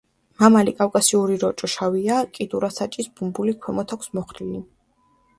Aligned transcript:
მამალი 0.43 0.71
კავკასიური 0.77 1.35
როჭო 1.41 1.67
შავია, 1.73 2.15
კიდურა 2.37 2.69
საჭის 2.77 3.09
ბუმბული 3.19 3.53
ქვემოთ 3.67 3.93
აქვს 3.97 4.09
მოხრილი. 4.21 4.63